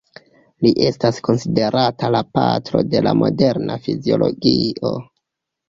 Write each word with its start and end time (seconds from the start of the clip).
Li 0.65 0.69
estas 0.85 1.19
konsiderata 1.27 2.09
la 2.17 2.23
patro 2.39 2.83
de 2.95 3.03
la 3.11 3.15
moderna 3.21 3.79
fiziologio. 3.87 4.97